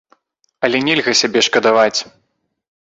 Але 0.67 0.77
нельга 0.87 1.13
сябе 1.21 1.39
шкадаваць. 1.51 1.99